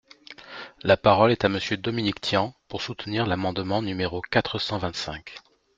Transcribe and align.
La 0.81 0.97
parole 0.97 1.31
est 1.31 1.45
à 1.45 1.47
Monsieur 1.47 1.77
Dominique 1.77 2.21
Tian, 2.21 2.55
pour 2.67 2.81
soutenir 2.81 3.27
l’amendement 3.27 3.83
numéro 3.83 4.19
quatre 4.19 4.57
cent 4.57 4.79
vingt-cinq. 4.79 5.35